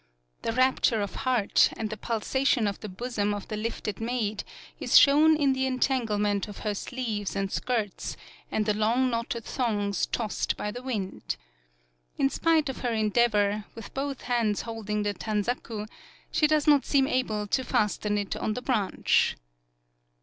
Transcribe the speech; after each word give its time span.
The 0.41 0.51
rapture 0.51 0.99
of 1.03 1.13
heart 1.13 1.69
and 1.77 1.91
the 1.91 1.95
pulsation 1.95 2.65
of 2.65 2.79
the 2.79 2.89
bosom 2.89 3.35
of 3.35 3.47
the 3.49 3.55
lifted 3.55 4.01
maid 4.01 4.43
is 4.79 4.97
shown 4.97 5.37
in 5.37 5.53
the 5.53 5.67
entanglement 5.67 6.47
of 6.47 6.57
her 6.65 6.73
sleeves 6.73 7.35
and 7.35 7.51
skirts, 7.51 8.17
and 8.51 8.65
the 8.65 8.73
long 8.73 9.11
knotted 9.11 9.45
thongs 9.45 10.07
tossed 10.07 10.57
by 10.57 10.71
the 10.71 10.81
wind. 10.81 11.35
In 12.17 12.31
spite 12.31 12.67
of 12.67 12.79
her 12.79 12.89
en 12.89 13.11
Ill 13.11 13.11
PAULOWNIA 13.11 13.13
deavor, 13.29 13.65
with 13.75 13.93
both 13.93 14.21
hands 14.23 14.63
holding 14.63 15.03
the 15.03 15.13
Tanzaku, 15.13 15.85
she 16.31 16.47
does 16.47 16.65
not 16.65 16.83
seem 16.83 17.05
able 17.05 17.45
to 17.45 17.63
fasten 17.63 18.17
it 18.17 18.35
on 18.35 18.55
the 18.55 18.61
branch. 18.63 19.37